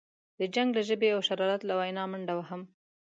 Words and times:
د 0.39 0.41
جنګ 0.55 0.69
له 0.77 0.81
ژبې 0.89 1.09
او 1.15 1.19
شرارت 1.27 1.61
له 1.65 1.73
وینا 1.79 2.03
منډه 2.11 2.33
وهم. 2.35 2.61